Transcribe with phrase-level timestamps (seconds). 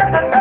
[0.00, 0.39] Ha ha ha!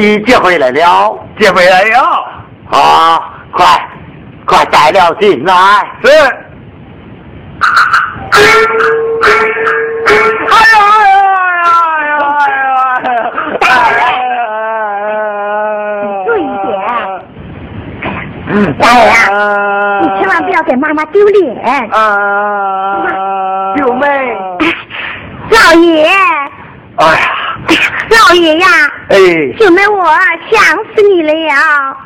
[0.00, 1.18] 人已接回来了。
[1.38, 2.24] 接回来了。
[2.70, 3.20] 啊，
[3.52, 3.64] 快，
[4.44, 5.54] 快带了进来。
[6.02, 6.08] 是。
[8.32, 8.40] 哎
[10.72, 11.04] 呀哎
[11.56, 12.52] 呀哎呀哎
[13.06, 13.16] 呀
[13.60, 13.64] 哎
[14.32, 14.38] 呀！
[16.26, 16.70] 注意一点。
[18.78, 19.04] 大爷，
[20.02, 21.88] 你千万不要给妈妈丢脸。
[21.90, 23.04] 啊，
[23.76, 24.36] 九妹，
[25.50, 26.08] 老爷，
[26.96, 27.20] 哎呀，
[28.10, 28.66] 老爷呀，
[29.08, 29.16] 哎，
[29.58, 30.04] 九妹我
[30.50, 30.60] 想
[30.94, 31.96] 死你了呀！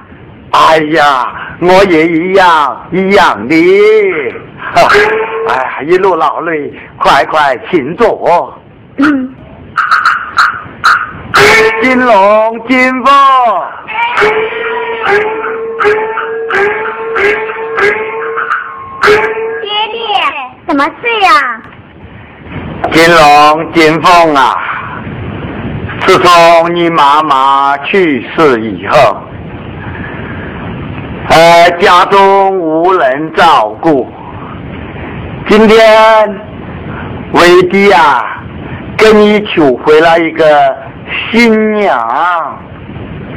[0.51, 3.55] 哎呀，我也一样一样的。
[5.49, 8.55] 哎呀，一路劳累，快快请坐。
[8.99, 9.35] 嗯，
[11.81, 13.15] 金龙金凤，
[19.63, 19.99] 爹爹，
[20.69, 21.63] 什么事呀？
[22.93, 24.55] 金龙金凤啊！
[26.11, 29.17] 自从你妈妈去世以后，
[31.29, 34.11] 呃，家中无人照顾。
[35.47, 35.79] 今天
[37.31, 38.43] 为弟啊，
[38.99, 40.77] 给你娶回了一个
[41.31, 41.97] 新娘。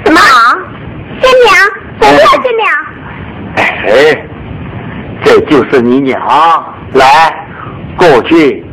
[0.03, 0.19] 什么？
[1.21, 1.55] 新娘？
[2.01, 2.65] 谁是新娘？
[3.85, 4.25] 哎，
[5.23, 6.19] 这就是你娘，
[6.93, 7.05] 来，
[7.95, 8.65] 过去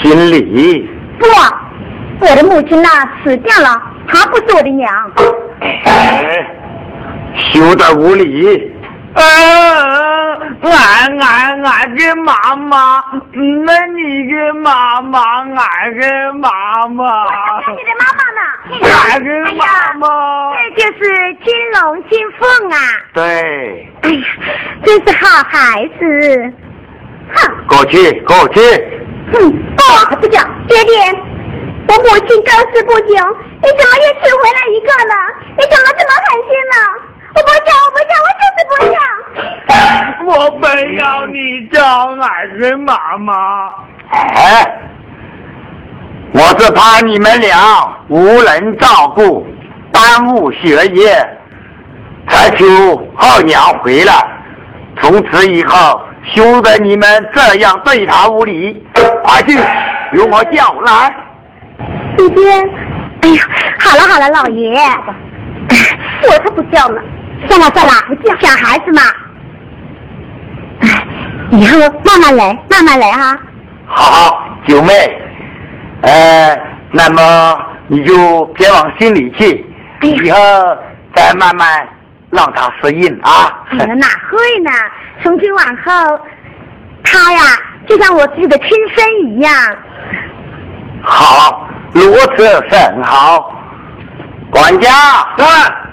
[0.00, 0.88] 行礼。
[1.18, 1.26] 不，
[2.20, 2.88] 我的母亲呐
[3.24, 4.92] 死掉了，她不是我的娘。
[5.60, 6.46] 哎，
[7.52, 8.72] 休得无礼！
[9.14, 9.22] 啊，
[10.62, 13.02] 俺俺俺的妈妈，
[13.32, 18.40] 那你的妈妈，俺的妈妈，我你的妈妈呢？
[18.86, 19.64] 俺的妈
[19.94, 20.06] 妈。
[20.54, 22.78] 这就是金龙金凤啊！
[23.14, 24.24] 对，哎呀，
[24.84, 26.52] 真是好孩子。
[27.34, 28.60] 哼，过去过去。
[29.32, 30.94] 哼，我可不讲，爹爹，
[31.90, 33.14] 我母亲刚死不久，
[33.62, 35.14] 你怎么又娶回来一个呢？
[35.58, 36.76] 你怎么这么狠心呢？
[37.34, 38.96] 我不叫，我不叫，我就是不叫。
[40.24, 40.64] 我不
[40.96, 41.82] 要你叫
[42.20, 43.68] 俺给妈妈，
[44.12, 44.78] 哎，
[46.32, 49.44] 我是怕你们俩无人照顾，
[49.90, 51.28] 耽误学业，
[52.28, 52.64] 才求
[53.16, 54.12] 后娘回来。
[55.00, 56.00] 从此以后，
[56.32, 58.86] 休得你们这样对她无礼。
[59.24, 59.58] 快去，
[60.12, 61.12] 由我叫来。
[62.16, 62.52] 爹爹，
[63.22, 63.42] 哎呀，
[63.78, 64.70] 好了好了，老爷，
[66.22, 67.00] 我才不叫呢。
[67.48, 69.02] 算了算了，不叫小孩子嘛。
[70.80, 70.88] 哎
[71.52, 73.36] 以后慢慢来，慢慢来啊。
[73.86, 74.92] 好，九妹，
[76.02, 76.56] 呃，
[76.92, 79.64] 那么你就别往心里去，
[80.00, 80.38] 哎以后
[81.14, 81.88] 再慢慢
[82.30, 83.64] 让他适应啊。
[83.70, 84.70] 哎呀，哪会呢？
[85.22, 86.20] 从今往后，
[87.02, 87.40] 他呀
[87.88, 89.52] 就像我自己的亲生一样。
[91.02, 93.52] 好，如此甚好。
[94.50, 94.90] 管家，
[95.38, 95.44] 是。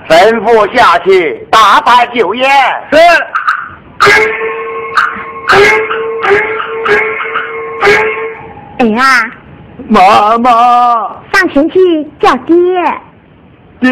[0.07, 2.49] 吩咐下去打摆酒宴。
[2.89, 2.97] 是，
[8.79, 9.03] 哎呀，
[9.89, 10.49] 妈妈。
[11.33, 12.55] 上前去叫爹。
[13.81, 13.91] 爹，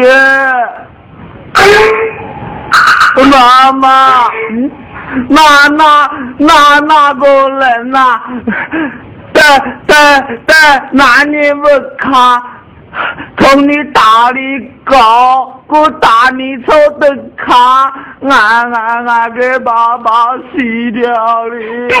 [3.30, 4.70] 妈妈，嗯，
[5.28, 8.20] 那那那那个人呐、
[9.36, 9.42] 在
[9.86, 9.96] 在
[10.46, 12.42] 在那里不看，
[13.36, 17.54] 从你大里高，我大你丑的看，
[18.22, 21.98] 俺俺俺给爸爸洗掉了呀！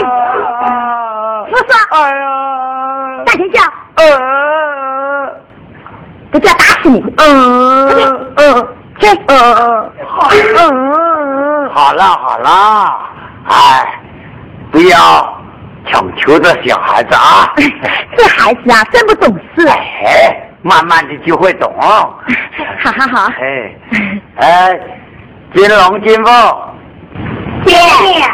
[1.50, 2.24] 说说哎呀，
[3.26, 3.60] 大声叫，
[3.96, 5.30] 呃，
[6.30, 7.04] 不叫打死你。
[7.18, 8.68] 嗯嗯
[8.98, 11.68] 去，嗯，好，嗯。
[11.68, 12.48] 好了好了，
[13.48, 14.00] 哎，
[14.72, 15.38] 不要
[15.86, 17.52] 强求这小孩子啊。
[18.16, 19.66] 这孩子啊，真不懂事。
[19.68, 21.72] 哎，慢慢的就会懂。
[21.78, 22.18] 好
[22.92, 23.74] 好好，哎，
[24.36, 24.78] 哎，
[25.54, 26.56] 金龙金凤，
[27.64, 28.24] 爹爹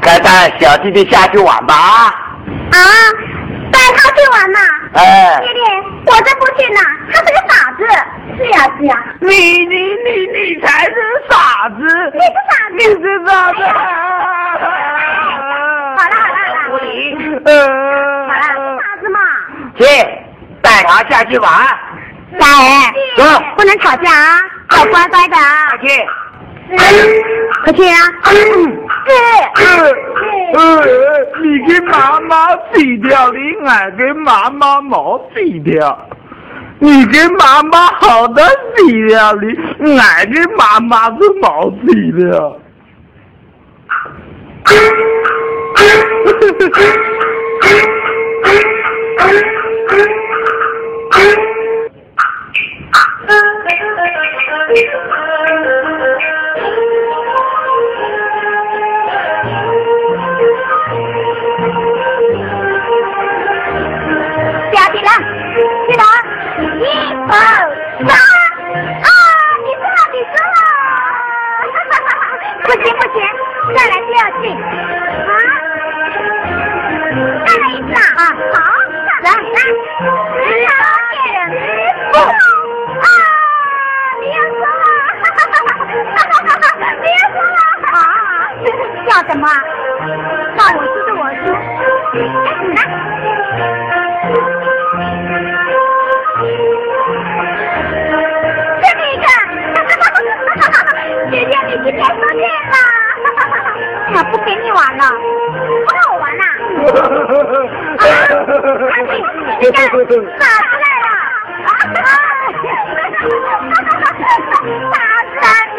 [0.00, 1.74] 该带小弟弟下去玩吧。
[1.74, 2.12] 啊，
[3.72, 4.58] 带他去玩呐。
[4.94, 5.60] 哎爹，爹，
[6.06, 6.80] 我真不去呐，
[7.12, 7.84] 他是个傻子。
[8.36, 10.92] 是呀是呀，你你你你才是
[11.30, 11.34] 傻
[11.70, 11.78] 子！
[12.12, 12.72] 你是傻子。
[12.76, 12.94] 你是
[13.26, 13.58] 傻子！
[16.84, 19.18] 好了啥子嘛？
[19.76, 19.84] 去
[20.62, 21.50] 带他下去玩。
[22.38, 22.68] 大人，
[23.16, 23.22] 走，
[23.56, 24.40] 不能吵架啊，
[24.78, 25.68] 要乖乖的啊。
[25.68, 25.88] 快去。
[27.64, 27.96] 快去啊！
[30.54, 30.58] 呃，
[31.42, 33.38] 你跟妈妈比条，你
[33.68, 36.08] 爱跟妈妈毛比掉。
[36.78, 38.42] 你跟妈妈好的
[38.76, 39.32] 比条，
[39.78, 42.56] 你爱跟妈妈是冇比条。
[64.72, 65.10] 下去了，
[65.86, 66.02] 去哪？
[66.58, 66.86] 一
[67.28, 68.10] 二三
[69.04, 69.08] 啊！
[69.64, 70.58] 你输了，你输了！
[72.64, 73.16] 不行不行，
[73.74, 74.44] 再来第二句
[89.14, 89.46] 笑什么？
[90.56, 91.42] 那我输就我输，
[98.82, 99.22] 哎，你呢？
[99.78, 100.66] 这个，
[101.30, 102.76] 姐姐，你今天输定了，
[104.14, 105.02] 我不陪你玩了，
[105.86, 106.42] 不让我玩了。
[107.98, 108.02] 啊，
[109.60, 111.08] 你看，傻子来了，
[111.64, 111.94] 啊，傻子，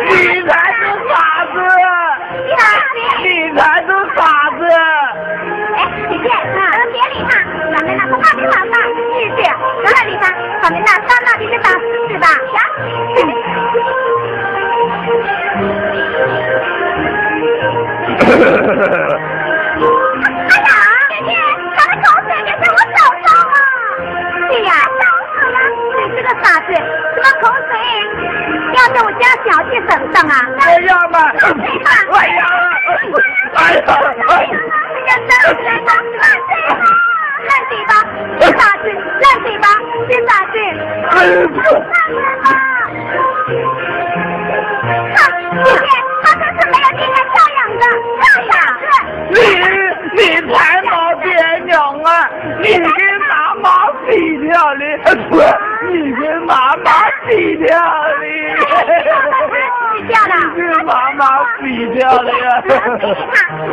[0.07, 0.07] 你
[0.47, 0.79] 才是
[1.09, 1.13] 傻
[1.51, 1.55] 子！
[3.24, 4.19] 你才是傻
[4.57, 4.62] 子！
[5.75, 5.78] 哎，
[6.10, 7.31] 姐姐，咱们别理他，
[7.72, 8.78] 咱们那不怕没玩吧？
[9.13, 9.44] 是是，
[9.84, 10.24] 咱们理他，
[10.62, 12.28] 咱们那上那你就打四是吧？
[12.52, 13.05] 行。
[29.19, 30.33] 家小姐手上啊？
[30.59, 31.17] 哎呀妈！
[31.21, 32.41] 哎呀！
[33.56, 33.79] 哎呀！
[35.06, 35.09] 烂
[35.56, 35.89] 嘴巴，
[36.21, 37.91] 烂嘴巴，
[38.39, 38.85] 烂傻子，
[39.21, 39.65] 烂嘴巴，
[40.09, 40.53] 真傻子。
[41.12, 41.53] 哎呀！
[45.63, 45.88] 姐姐，
[46.23, 47.83] 他真是没有爹娘教养的，
[48.19, 48.83] 大傻子。
[49.29, 49.35] 你
[50.15, 50.19] 你
[50.53, 50.89] 才没
[51.23, 51.25] 爹
[51.65, 51.73] 娘
[52.03, 52.07] 啊！
[52.59, 52.85] 你跟
[53.29, 53.65] 妈妈
[54.07, 54.09] 比
[54.39, 54.81] 条理，
[55.29, 55.33] 不，
[55.88, 56.85] 你跟妈妈
[57.27, 57.68] 比条
[58.19, 58.23] 理。
[59.95, 60.29] 你掉了。
[60.56, 60.63] 你跟
[61.45, 62.31] 妈妈比条理。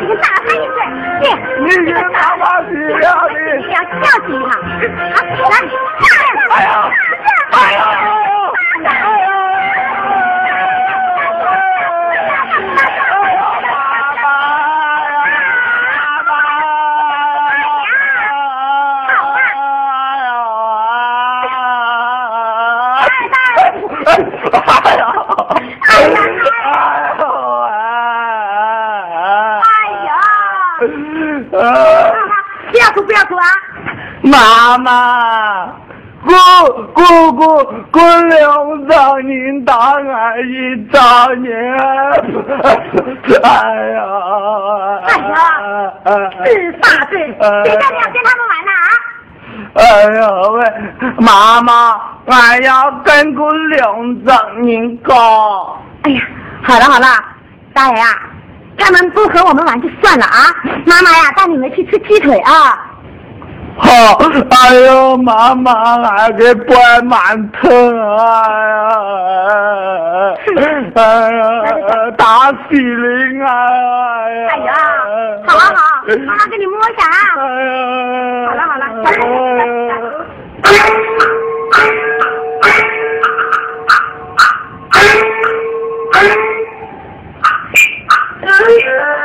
[0.01, 0.79] 你给打他一顿，
[1.23, 1.25] 去。
[1.61, 2.71] 你跟妈妈比
[3.01, 3.35] 条理。
[3.59, 4.51] 你要教训他。
[5.13, 5.53] 好，来。
[6.45, 6.75] 哎呀！
[7.53, 7.75] 哎呀！
[7.75, 8.01] 哎
[13.23, 13.41] 呀！
[25.83, 26.19] 哎呀！
[29.63, 30.11] 哎呀！
[31.53, 32.83] 哎呀！
[33.05, 33.45] 不要哭，啊！
[34.23, 35.67] 妈妈，
[36.25, 36.33] 姑
[36.93, 41.53] 姑姑姑两丈您大俺一丈年，
[43.43, 43.49] 哎
[43.91, 43.99] 呀！
[45.03, 45.33] 哎呀！
[46.45, 48.87] 是傻子，谁叫你要跟他们玩呢啊？
[49.75, 49.81] 哎
[50.15, 50.21] 呀
[50.53, 50.59] 喂，
[51.19, 55.79] 妈妈，俺要跟姑两丈您搞。
[56.05, 56.23] 哎呀，
[56.63, 57.07] 好了好了，
[57.75, 58.09] 大爷啊，
[58.79, 60.55] 他们不和我们玩就算了啊！
[60.87, 62.91] 妈妈呀，带你们去吃鸡腿啊！
[63.85, 64.17] 好，
[64.51, 65.73] 哎呦，妈妈，
[66.03, 68.51] 俺给掰馒头，哎
[70.57, 71.01] 呀，哎
[71.81, 73.49] 呀，打死灵啊！
[74.51, 74.73] 哎呀，
[75.47, 75.81] 好好好，
[76.27, 77.11] 妈妈给你摸一下啊！
[77.37, 77.71] 哎呀，
[78.49, 78.85] 好了好了，
[88.43, 89.22] 来来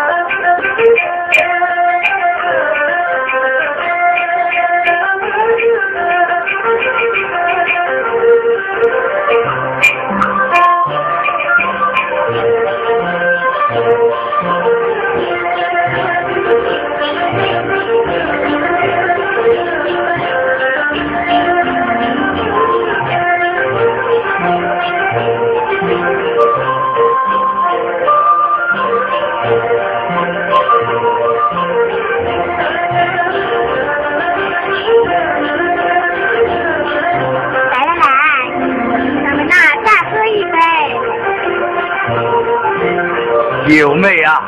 [43.67, 44.41] 九妹啊，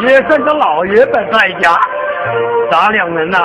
[0.00, 1.76] 也算个老爷们在家，
[2.70, 3.38] 咱两人呐，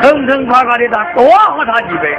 [0.00, 2.16] 疼疼快快的，他多喝他几杯。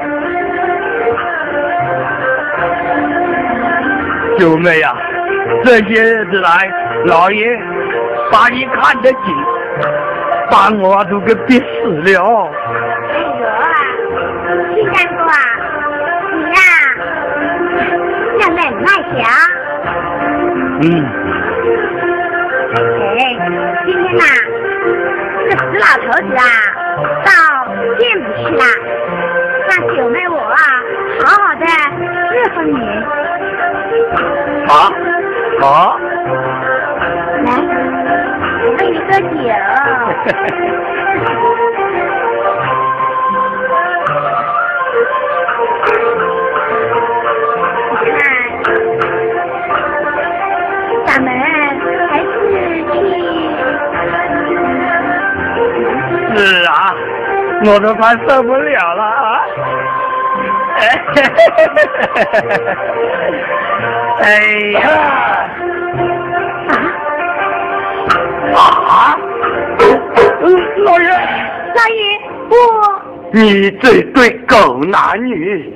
[4.37, 4.93] 九妹呀，
[5.63, 6.69] 这些日子来，
[7.05, 7.47] 老爷
[8.31, 9.21] 把你看得紧，
[10.51, 12.51] 把我都给憋死了。
[13.13, 13.35] 哎呦，
[14.75, 15.35] 金干哥啊，
[16.33, 16.59] 你呀，
[18.39, 19.25] 那门卖香。
[20.81, 21.18] 嗯。
[35.61, 35.97] 好。
[37.45, 37.49] 来，
[38.65, 39.27] 我给你喝酒。
[51.05, 51.27] 咱们
[52.09, 52.23] 还是
[52.91, 52.95] 去。
[56.35, 56.37] 是
[56.67, 56.71] 啊，
[57.65, 59.41] 我都快受不了了啊！
[64.21, 64.25] 哎
[64.73, 64.79] 呀！
[70.83, 72.19] 老爷，老爷，
[72.49, 72.53] 我
[73.31, 75.73] 你这对狗男女，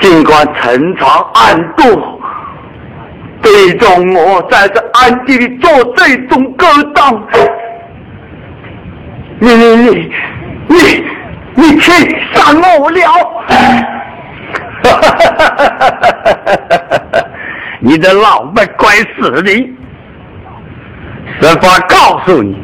[0.00, 2.20] 尽管陈藏暗度，
[3.42, 7.22] 最终我在这暗地里做这种勾当，
[9.38, 10.12] 你你你
[10.68, 11.04] 你
[11.54, 11.92] 你气
[12.32, 12.40] 死
[12.80, 13.00] 我了！
[17.80, 19.52] 你的老妹该死的！
[21.40, 22.58] 实话告诉你，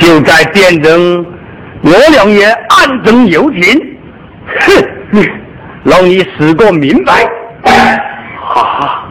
[0.00, 1.24] 就在殿中，
[1.82, 3.98] 我两爷暗中有情，
[5.12, 5.22] 哼，
[5.84, 7.30] 让你死个明白！
[8.42, 9.04] 哈，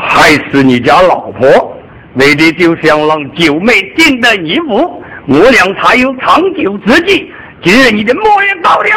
[0.00, 1.78] 害死你家老婆，
[2.14, 7.30] 为的就想让九妹定得一福，我俩才有长久之计。
[7.62, 8.88] 今日你的末日到了，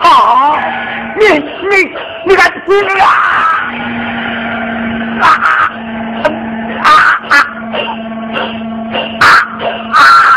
[0.00, 0.58] 好，
[1.18, 1.88] 你你
[2.26, 3.08] 你敢死啊！
[5.20, 5.26] 啊
[6.84, 6.92] 啊啊
[9.20, 9.26] 啊
[9.92, 10.27] 啊！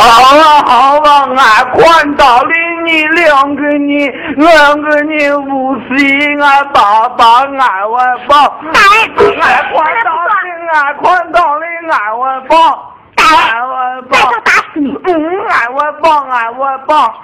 [0.00, 1.44] 好了好了，俺
[1.76, 2.50] 看到了
[2.84, 8.74] 你两个你两个你无锡俺爸爸俺外爸，俺
[9.14, 9.24] 看
[10.04, 10.32] 到了
[10.72, 12.56] 俺看到了俺外爸。
[13.30, 13.72] 俺我
[14.10, 14.86] 再说打死你！
[15.04, 15.12] 嗯，
[15.48, 17.14] 俺我棒，俺我棒，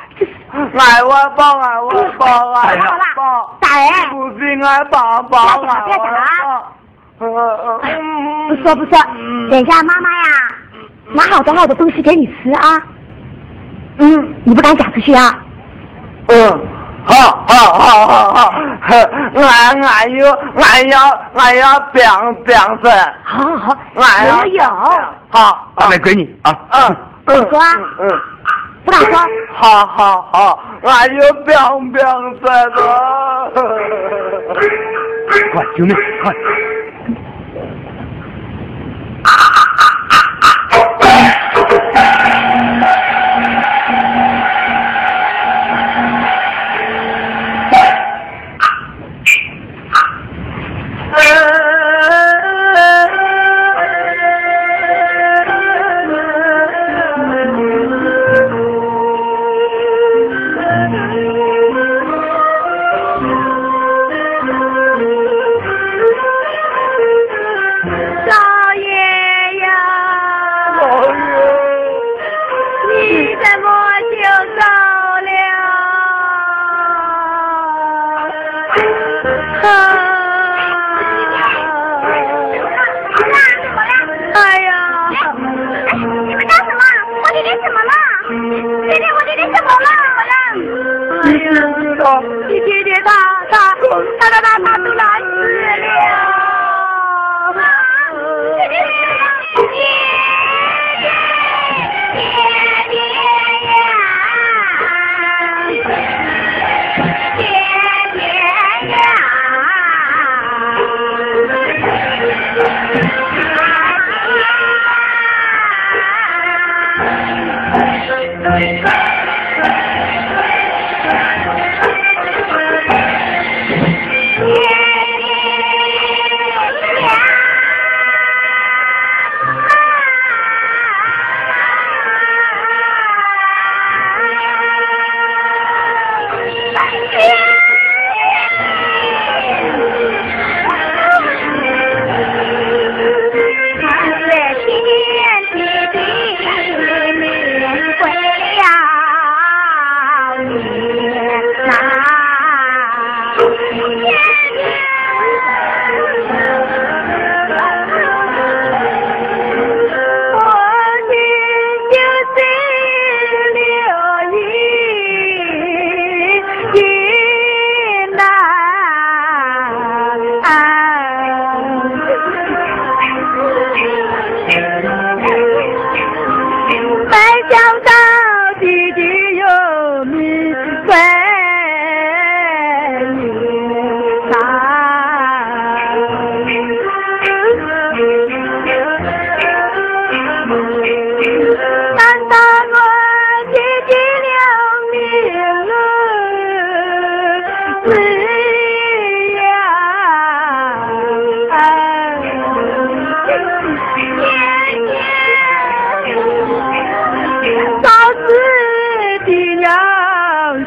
[0.78, 2.84] 俺我棒，俺我棒，俺我
[3.16, 3.18] 棒。
[3.60, 6.06] 大人，不信俺棒棒，俺我棒。
[7.18, 8.98] 不说不说，
[9.50, 10.28] 等一下妈妈呀，
[11.12, 12.82] 拿好多好多东西给你吃啊。
[13.98, 15.38] 嗯，你不敢讲出去啊？
[16.28, 16.60] 嗯。
[17.08, 17.14] 好
[17.46, 18.52] 好好好好，
[19.32, 20.98] 俺俺有俺要
[21.36, 22.04] 俺要变
[22.44, 22.90] 变身，
[23.22, 24.64] 好好好，俺要有，
[25.28, 27.60] 好，大妹闺女啊，嗯，不说，
[28.00, 28.10] 嗯，
[28.84, 29.16] 不敢说，
[29.54, 31.56] 好好好，俺有变
[31.92, 32.04] 变
[32.44, 32.82] 身的，
[35.52, 35.94] 快兄弟
[36.24, 36.34] 快。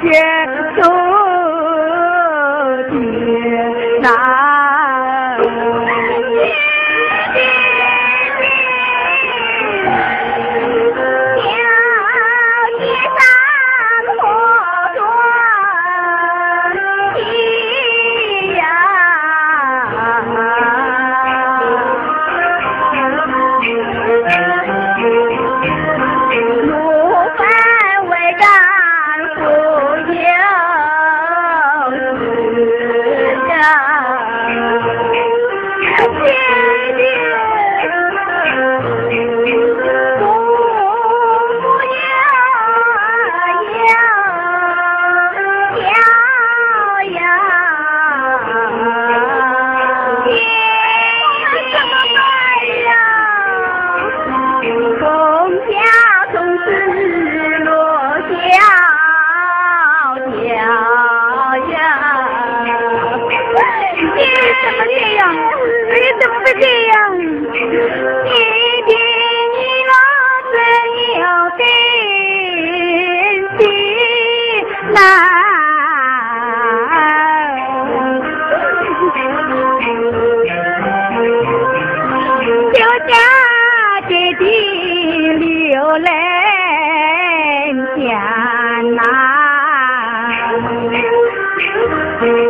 [0.02, 0.48] 天
[0.82, 0.84] 走
[2.90, 2.94] 地
[4.02, 4.39] 难。
[91.60, 92.49] Thank you.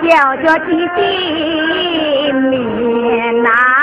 [0.00, 3.82] 叫着吉心明呐啊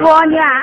[0.00, 0.57] 我娘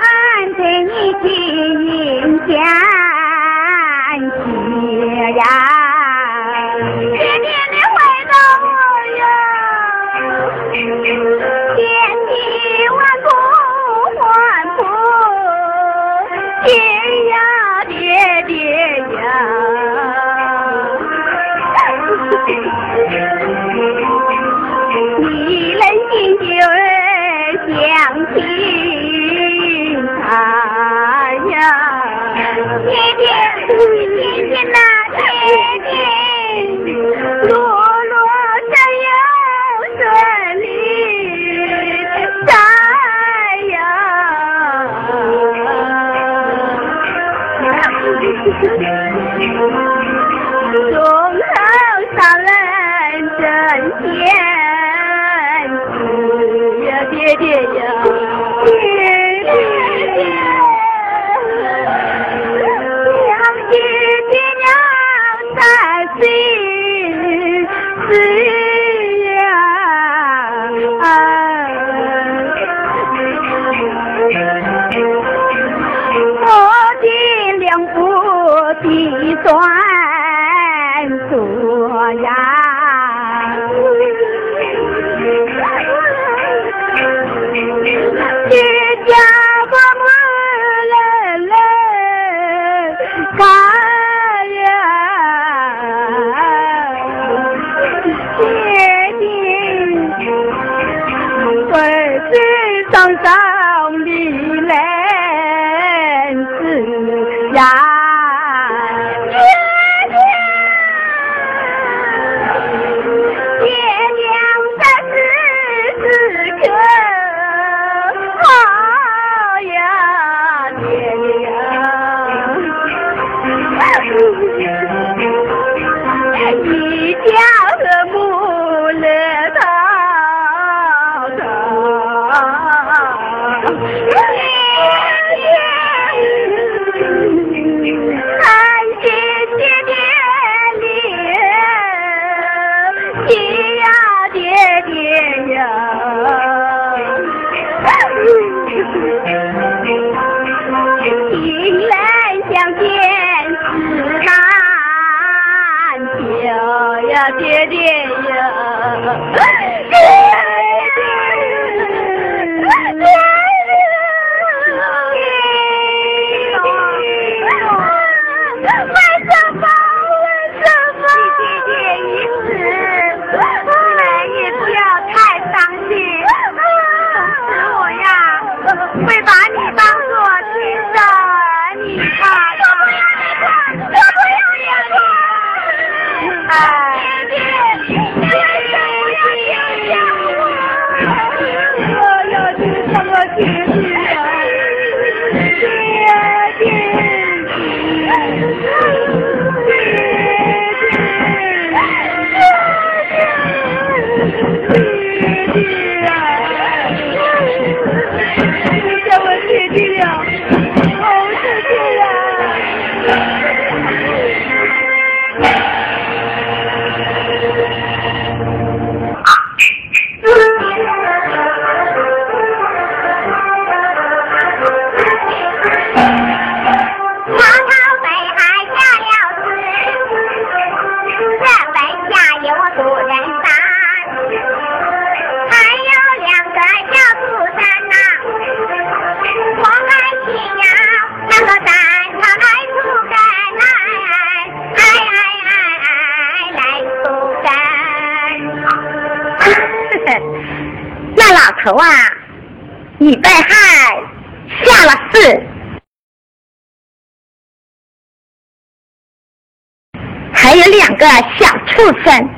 [260.67, 261.05] 两个
[261.37, 262.29] 小畜生，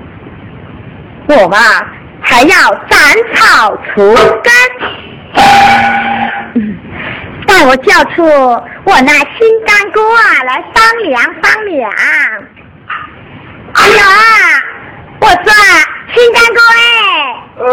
[1.30, 1.58] 我嘛
[2.22, 2.56] 还要
[2.90, 3.00] 斩
[3.34, 4.54] 草除根。
[7.46, 8.24] 待我叫出
[8.84, 11.92] 我那新干哥啊来商量商量。
[13.74, 14.04] 哎呀，
[15.22, 15.54] 我说
[16.13, 16.80] 新干哥哎。
[17.60, 17.63] 哎。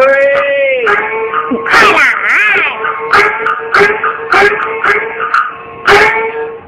[1.51, 1.99] 你快来！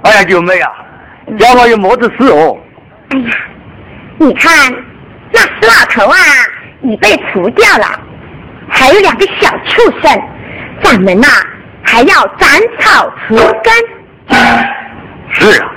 [0.03, 0.71] 哎呀，九妹啊，
[1.39, 2.59] 家伙有么子事哦？
[3.11, 3.31] 哎呀，
[4.19, 4.73] 你看
[5.33, 6.17] 那死老头啊，
[6.83, 8.01] 已被除掉了，
[8.69, 10.23] 还有两个小畜生，
[10.83, 11.27] 咱们呐
[11.83, 12.49] 还要斩
[12.79, 13.75] 草除根。
[15.33, 15.71] 是啊，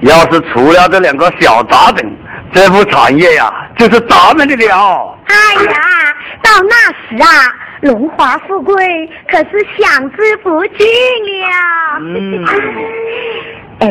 [0.00, 2.10] 要是除了这两个小杂种，
[2.52, 5.18] 这副产业呀就是咱们的了。
[5.26, 5.72] 哎呀，
[6.42, 6.76] 到那
[7.16, 7.28] 时啊。
[7.82, 8.74] 荣华富贵
[9.30, 10.86] 可是享之不尽
[11.42, 11.98] 了。
[12.00, 12.44] 嗯。
[13.80, 13.86] 哎，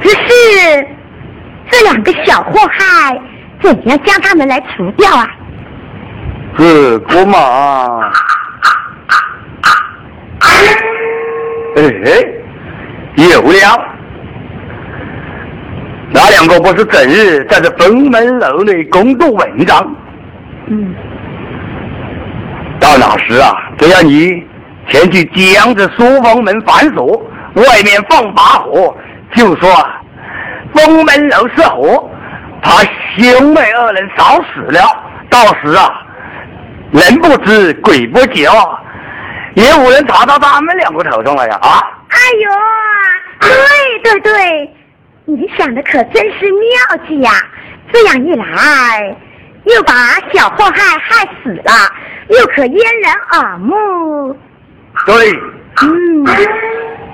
[0.00, 0.88] 只是
[1.70, 3.18] 这两个小祸害，
[3.62, 5.28] 怎样将他们来除掉啊？
[6.56, 8.10] 这个嘛，
[10.40, 10.48] 哎，
[13.16, 13.88] 有了。
[16.12, 19.96] 那两个不是整日在这封门楼内攻读文章？
[20.68, 20.94] 嗯。
[22.78, 24.44] 到那时啊，只要你
[24.88, 27.16] 前去将这书房门反锁，
[27.54, 28.96] 外面放把火，
[29.34, 29.68] 就说
[30.74, 32.10] 封门楼失火，
[32.62, 32.82] 他
[33.16, 34.80] 兄妹二人早死了。
[35.30, 36.02] 到时啊，
[36.92, 38.50] 人不知鬼不觉，
[39.54, 41.58] 也无人查到他们两个头上了呀！
[41.62, 41.80] 啊！
[42.08, 42.50] 哎呦，
[43.40, 43.50] 对
[44.02, 44.76] 对对，
[45.24, 47.30] 你想的可真是妙计呀！
[47.92, 49.16] 这样一来。
[49.64, 49.94] 又把
[50.32, 51.72] 小祸害害死了，
[52.28, 54.36] 又可掩人耳目。
[55.06, 55.32] 对。
[55.82, 56.26] 嗯，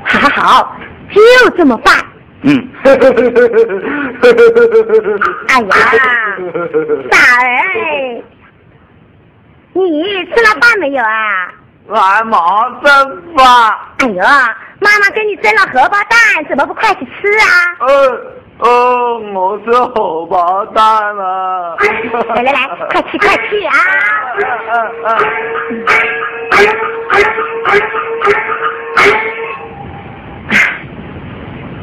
[0.05, 0.77] 好好好，
[1.15, 1.95] 就这么办。
[2.43, 2.69] 嗯。
[5.49, 5.69] 哎呀，
[7.11, 7.45] 大儿，
[9.75, 11.49] 你吃了饭没有啊？
[11.93, 12.89] 还忙着
[13.37, 13.45] 饭。
[13.99, 14.23] 哎呦，
[14.81, 17.45] 妈妈给你蒸了荷包蛋，怎么不快去吃啊？
[17.81, 18.21] 呃。
[18.61, 20.85] 哦，我是荷包蛋
[21.17, 21.77] 了。
[22.35, 23.73] 来来来，快去快去啊！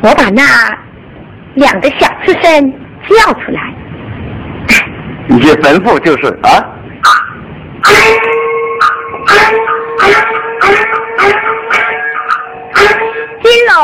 [0.01, 0.43] 我把那
[1.55, 2.71] 两个小畜生
[3.09, 3.73] 叫出来。
[5.27, 6.63] 你吩咐就是啊。
[13.43, 13.75] 金龙，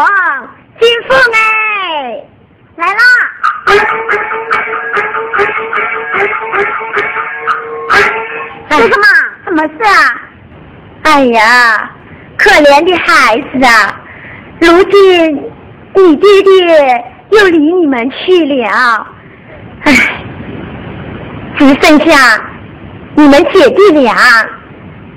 [0.79, 1.37] 金凤哎。
[2.75, 3.01] 来啦！
[8.69, 9.05] 说什么？
[9.45, 9.93] 什么事啊？
[11.03, 11.91] 哎呀，
[12.37, 14.01] 可怜的孩子啊！
[14.59, 15.52] 如今
[15.95, 19.07] 你爹爹又离你们去了，
[19.83, 19.93] 唉，
[21.57, 22.41] 只剩下
[23.15, 24.15] 你们姐弟俩。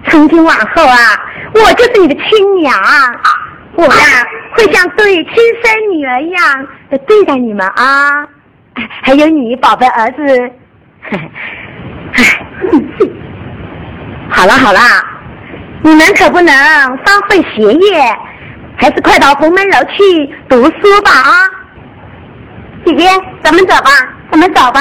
[0.09, 0.97] 从今往后啊，
[1.55, 2.73] 我就是你的亲娘，
[3.75, 3.91] 我呀
[4.53, 5.35] 会像对亲
[5.65, 8.25] 生女儿一样的对待你们啊。
[9.03, 10.51] 还有你宝贝儿子，
[14.29, 14.79] 好了好了，
[15.83, 16.55] 你们可不能
[16.99, 18.17] 荒废学业，
[18.77, 21.49] 还是快到红门楼去读书吧啊！
[22.85, 23.09] 姐姐，
[23.43, 23.91] 咱们走吧，
[24.31, 24.81] 咱们走吧。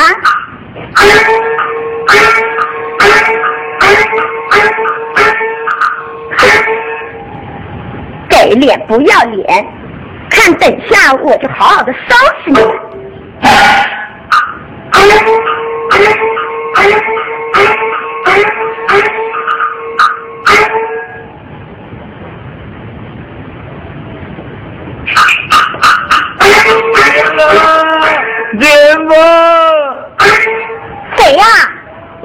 [8.29, 9.65] 给脸不要脸，
[10.29, 12.59] 看等下我就好好的收拾你。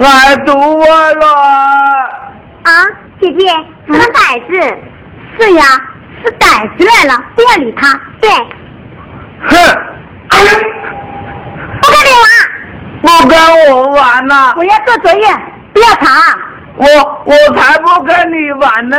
[0.00, 1.26] 来堵我了！
[2.62, 2.70] 啊，
[3.20, 3.48] 姐姐，
[3.86, 4.52] 什么歹子？
[5.38, 5.62] 是呀，
[6.24, 8.00] 是歹子来了，不要理他。
[8.18, 8.30] 对，
[9.46, 9.50] 哼，
[11.82, 12.26] 不跟你玩，
[13.02, 15.28] 不跟我玩呐、我要做作业，
[15.74, 16.06] 不要吵。
[16.76, 16.86] 我
[17.26, 18.96] 我才不跟你玩呢！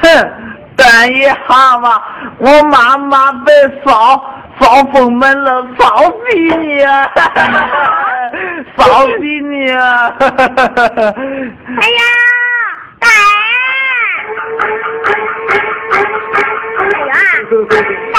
[0.00, 0.32] 哼，
[0.76, 2.00] 等一下嘛，
[2.38, 3.52] 我妈妈被
[3.84, 4.24] 扫
[4.60, 7.10] 扫封门了，扫死你啊！
[8.76, 10.14] 扫死你啊！
[10.18, 12.02] 哎呀，
[13.00, 13.06] 歹！
[16.80, 17.14] 哎呀，
[18.14, 18.16] 歹！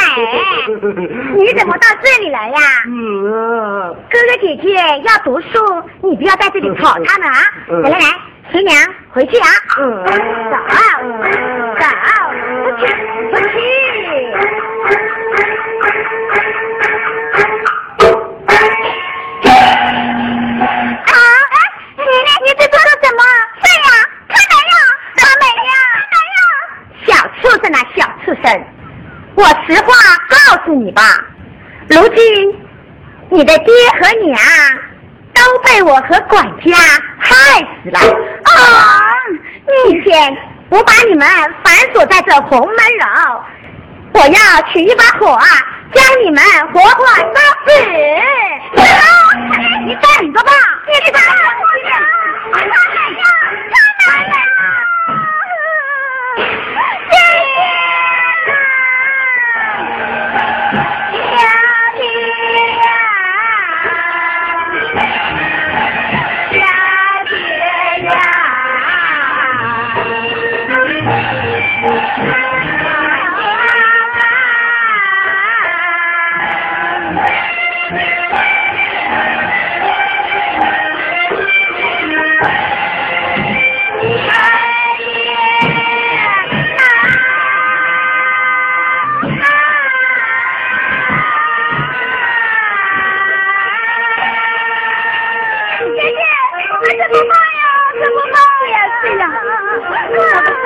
[1.35, 2.59] 你怎么到这里来呀？
[2.87, 2.93] 嗯
[4.09, 5.47] 哥哥姐姐要读书，
[6.01, 7.35] 你不要在这里吵他们啊！
[7.69, 8.05] 嗯来来来，
[8.51, 8.75] 新娘
[9.11, 9.47] 回去啊！
[9.79, 10.11] 嗯走
[11.79, 11.85] 走，
[12.63, 12.85] 不去
[13.31, 13.78] 不去。
[28.35, 28.65] 生啊，小畜生！
[29.35, 29.93] 我实话
[30.29, 31.01] 告诉你吧，
[31.89, 32.17] 如今
[33.29, 34.37] 你的爹和娘
[35.33, 36.75] 都被我和管家
[37.17, 37.99] 害死了。
[37.99, 38.51] 啊！
[39.85, 40.37] 今天
[40.69, 41.27] 我把你们
[41.63, 43.43] 反锁在这红门楼，
[44.13, 45.45] 我要取一把火啊，
[45.93, 47.23] 将你们活活烧
[47.65, 47.71] 死！
[49.85, 50.51] 你站着吧，
[50.87, 51.29] 你站着
[51.89, 51.91] 呀！
[52.51, 52.69] 开门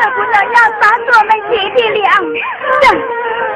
[0.04, 2.12] 我们舍不得要杀死我们姐弟俩。
[2.82, 2.86] 这，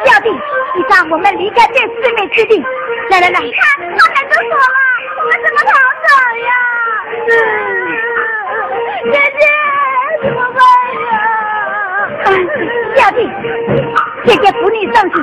[0.05, 0.29] 小弟，
[0.75, 2.63] 你让我们离开这四面之地。
[3.09, 3.93] 来来来，你看，他们
[4.29, 4.77] 都锁了，
[5.17, 5.69] 我们怎么逃
[6.05, 6.07] 走
[6.47, 6.51] 呀？
[9.11, 9.41] 姐姐，
[10.23, 10.59] 怎么办
[11.03, 11.09] 呀？
[12.95, 13.19] 小弟，
[14.25, 15.15] 姐姐扶你上去，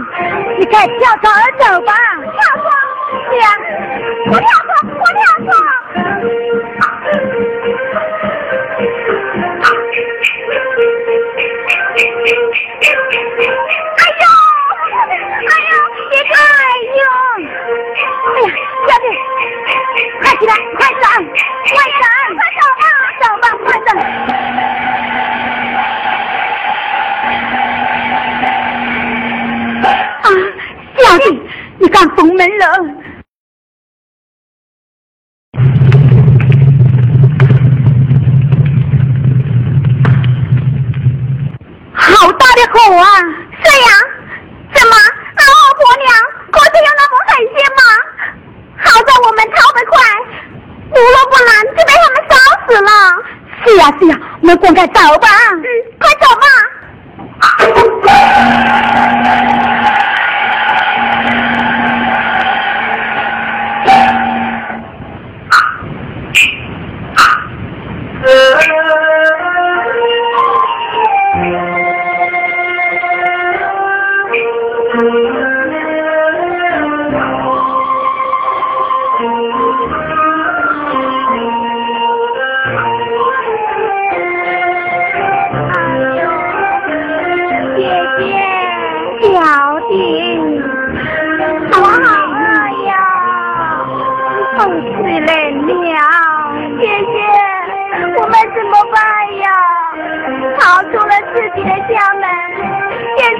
[0.58, 1.92] 你快跳槽而走吧。
[2.22, 2.32] 跳
[2.62, 2.66] 槽？
[3.30, 3.48] 对呀，
[4.30, 5.52] 我跳槽，我跳槽。
[31.94, 32.66] 敢封门了？
[41.92, 43.06] 好大的火啊！
[43.62, 43.88] 是呀，
[44.74, 44.96] 怎么
[45.38, 45.44] 老
[45.78, 46.12] 婆娘
[46.50, 47.80] 过去有那么狠心吗？
[48.76, 49.94] 好在我们逃得快，
[50.90, 52.34] 如若不然就被他们烧
[52.66, 52.90] 死了。
[53.64, 55.28] 是呀是呀，我们赶快走吧。
[55.52, 55.62] 嗯，
[56.00, 56.46] 快走吧。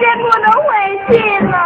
[0.01, 0.69] 真不能回
[1.09, 1.64] 去了，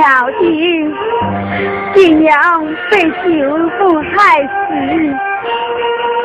[0.00, 0.88] 小弟
[1.94, 2.32] 新娘
[2.90, 3.44] 被媳
[3.78, 5.14] 妇害死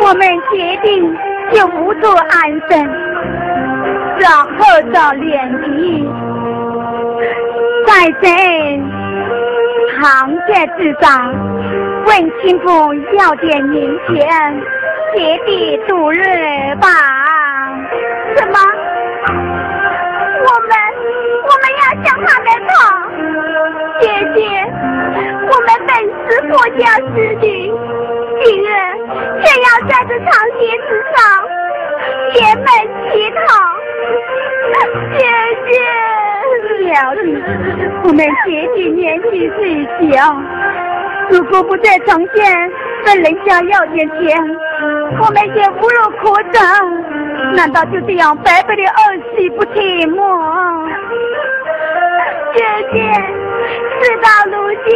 [0.01, 1.13] 我们决定
[1.51, 2.88] 就不做安生
[4.17, 6.09] 然后找脸皮
[7.86, 8.30] 在这
[9.99, 11.34] 唐家之上
[12.05, 14.61] 问亲风要点银钱
[15.13, 16.23] 结地度日
[16.80, 16.88] 吧
[18.38, 18.57] 什么
[20.45, 20.71] 我们
[21.43, 22.47] 我们要向他们
[24.16, 24.39] 姐姐，
[25.51, 25.91] 我们本
[26.30, 27.05] 是国家子
[27.41, 27.45] 女，
[28.41, 28.66] 今日
[29.43, 31.16] 却要在这长街之上
[32.34, 32.66] 连门
[33.11, 33.38] 乞讨。
[35.18, 35.20] 姐
[35.68, 35.70] 姐，
[36.93, 37.24] 小弟，
[38.05, 40.34] 我们姐弟年纪最小。
[41.30, 42.72] 如果不在城县
[43.05, 44.41] 问人家要点钱，
[45.20, 46.59] 我们也无路可走。
[47.57, 50.88] 难道就这样白白的饿死不听吗？
[52.53, 52.63] 姐
[52.93, 52.97] 姐，
[53.68, 54.53] 事到如
[54.86, 54.89] 今，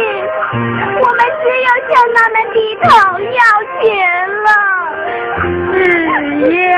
[1.00, 2.88] 我们只有向他们低头
[3.20, 3.40] 要
[3.80, 3.82] 钱
[4.44, 4.48] 了。
[5.72, 5.76] 嗯
[6.70, 6.76] 呀，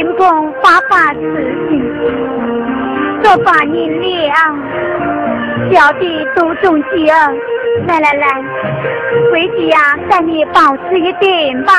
[0.00, 1.20] 为天公发发慈
[1.68, 1.84] 心，
[3.22, 4.34] 做把银两，
[5.70, 7.38] 小弟多种吉恩。
[7.86, 8.26] 来来来，
[9.30, 11.72] 回家带你保持一点吧。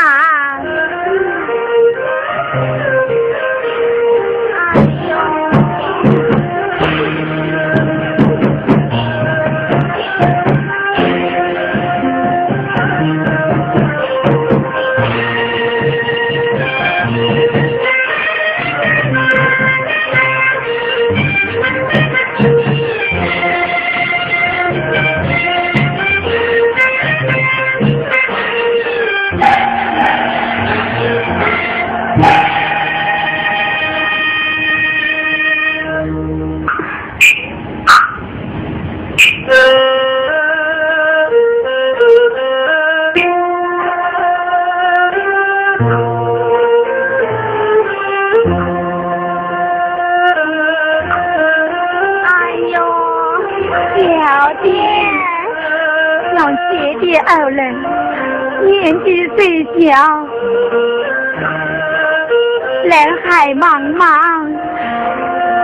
[63.52, 64.48] 海茫茫，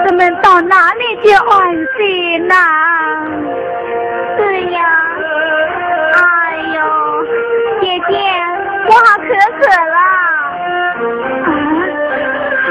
[0.05, 2.53] 咱们到哪里去安息呢？
[4.35, 4.81] 对呀，
[6.13, 6.19] 哎
[6.75, 6.81] 呦，
[7.79, 8.19] 姐姐，
[8.88, 9.27] 我好渴
[9.57, 9.97] 渴了。
[11.45, 11.49] 啊，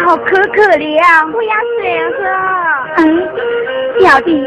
[0.04, 1.00] 好可可怜，
[1.32, 2.18] 我要水喝。
[2.98, 3.00] 嗯，
[4.00, 4.46] 小弟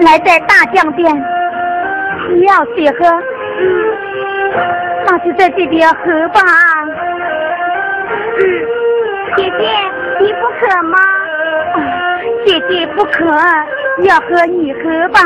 [0.00, 1.12] 来在大酱店，
[2.30, 3.04] 你要水喝，
[3.58, 3.66] 嗯，
[5.06, 6.40] 那就在这边喝吧。
[8.40, 8.67] 嗯，
[9.38, 9.64] 姐姐，
[10.20, 10.98] 你不渴吗？
[12.44, 13.24] 姐姐不渴，
[14.02, 15.20] 要喝你喝吧。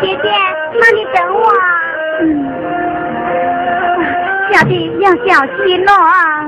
[0.00, 0.28] 姐姐，
[0.74, 1.42] 那你等我。
[2.20, 2.26] 嗯，
[4.52, 5.92] 小弟要小心了。
[5.92, 6.44] 啊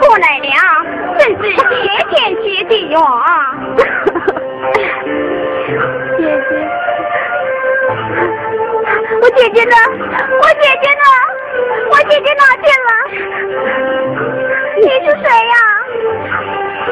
[0.00, 0.48] 算醒过来了，
[1.18, 1.58] 真是谢
[2.08, 2.96] 天谢地哟！
[6.16, 6.50] 姐姐，
[9.20, 9.74] 我姐姐呢？
[10.40, 11.04] 我姐姐呢？
[11.90, 12.90] 我姐姐哪去了？
[14.76, 15.54] 你是谁呀？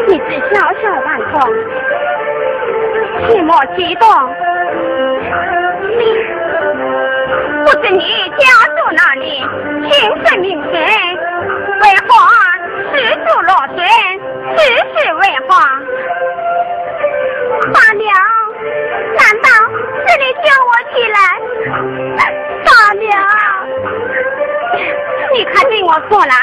[0.06, 1.34] 你是小小万空，
[3.26, 4.06] 切莫激动。
[5.96, 6.00] 你
[7.64, 8.02] 不知你
[8.38, 8.42] 家
[8.76, 9.24] 住哪里，
[9.90, 9.92] 姓
[10.24, 10.76] 甚名谁？
[11.80, 12.08] 为何
[12.98, 13.78] 失足落水？
[14.56, 15.50] 此事为何？
[17.72, 18.10] 大娘，
[19.16, 19.48] 难道
[20.06, 21.16] 是你叫我起来？
[22.64, 23.06] 大娘，
[25.32, 26.34] 你快对我错了！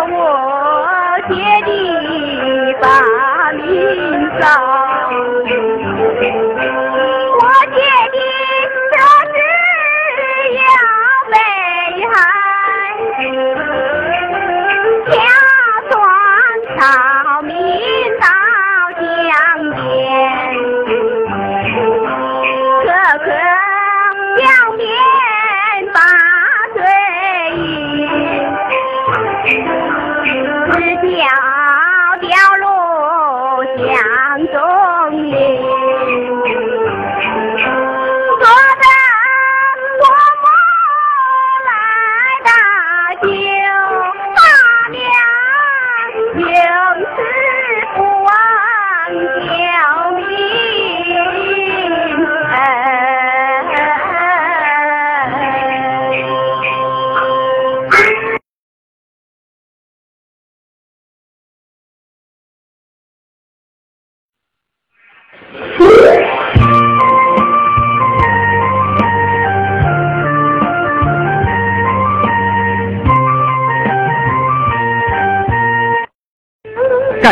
[0.00, 4.91] 我爹的把银扫。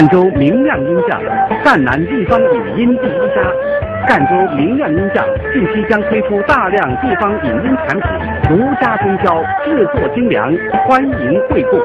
[0.00, 1.20] 赣州明亮音像，
[1.62, 3.52] 赣南地方语音第一家。
[4.08, 5.22] 赣州明亮音像
[5.52, 8.10] 近期将推出大量地方影音产品，
[8.48, 10.50] 独家分销，制作精良，
[10.86, 11.76] 欢迎惠顾。